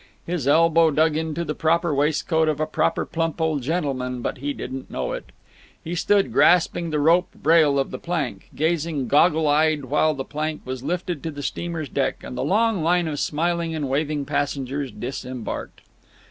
[0.25, 4.51] His elbow dug into the proper waistcoat of a proper plump old gentleman, but he
[4.51, 5.25] didn't know it.
[5.83, 10.63] He stood grasping the rope rail of the plank, gazing goggle eyed while the plank
[10.65, 14.91] was lifted to the steamer's deck and the long line of smiling and waving passengers
[14.91, 15.81] disembarked.